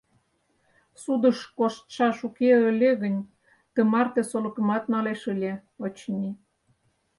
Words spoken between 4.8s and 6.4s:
налеш ыле, очыни.